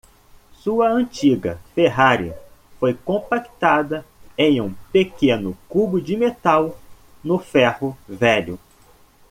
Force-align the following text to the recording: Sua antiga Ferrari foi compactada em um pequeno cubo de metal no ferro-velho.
Sua 0.53 0.89
antiga 0.93 1.59
Ferrari 1.75 2.33
foi 2.79 2.95
compactada 3.05 4.03
em 4.35 4.59
um 4.59 4.73
pequeno 4.91 5.55
cubo 5.69 6.01
de 6.01 6.17
metal 6.17 6.75
no 7.23 7.37
ferro-velho. 7.37 8.57